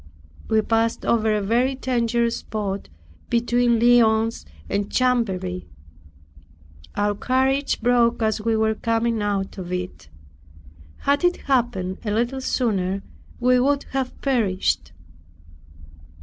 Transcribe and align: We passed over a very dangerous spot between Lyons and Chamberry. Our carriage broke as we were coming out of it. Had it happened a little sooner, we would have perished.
We 0.49 0.63
passed 0.63 1.05
over 1.05 1.31
a 1.31 1.43
very 1.43 1.75
dangerous 1.75 2.37
spot 2.37 2.89
between 3.29 3.79
Lyons 3.79 4.47
and 4.67 4.91
Chamberry. 4.91 5.67
Our 6.95 7.13
carriage 7.13 7.81
broke 7.83 8.23
as 8.23 8.41
we 8.41 8.55
were 8.57 8.73
coming 8.73 9.21
out 9.21 9.59
of 9.59 9.71
it. 9.71 10.09
Had 11.01 11.23
it 11.23 11.37
happened 11.41 11.99
a 12.03 12.09
little 12.09 12.41
sooner, 12.41 13.03
we 13.39 13.59
would 13.59 13.83
have 13.91 14.19
perished. 14.21 14.91